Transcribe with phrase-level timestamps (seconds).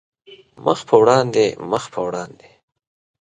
[0.65, 2.49] مخ په وړاندې، مخ په وړاندې